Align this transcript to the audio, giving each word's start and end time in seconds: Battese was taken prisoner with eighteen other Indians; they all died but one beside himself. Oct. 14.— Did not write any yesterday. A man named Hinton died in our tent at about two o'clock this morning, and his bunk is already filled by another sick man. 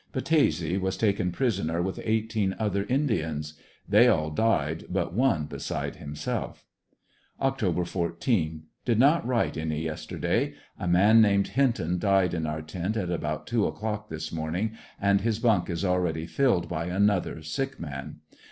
Battese 0.11 0.79
was 0.81 0.97
taken 0.97 1.31
prisoner 1.31 1.79
with 1.79 2.01
eighteen 2.03 2.55
other 2.57 2.85
Indians; 2.85 3.53
they 3.87 4.07
all 4.07 4.31
died 4.31 4.85
but 4.89 5.13
one 5.13 5.45
beside 5.45 5.97
himself. 5.97 6.65
Oct. 7.39 7.87
14.— 7.87 8.63
Did 8.85 8.97
not 8.97 9.23
write 9.27 9.57
any 9.57 9.83
yesterday. 9.83 10.55
A 10.79 10.87
man 10.87 11.21
named 11.21 11.49
Hinton 11.49 11.99
died 11.99 12.33
in 12.33 12.47
our 12.47 12.63
tent 12.63 12.97
at 12.97 13.11
about 13.11 13.45
two 13.45 13.67
o'clock 13.67 14.09
this 14.09 14.31
morning, 14.31 14.71
and 14.99 15.21
his 15.21 15.37
bunk 15.37 15.69
is 15.69 15.85
already 15.85 16.25
filled 16.25 16.67
by 16.67 16.85
another 16.87 17.43
sick 17.43 17.79
man. 17.79 18.21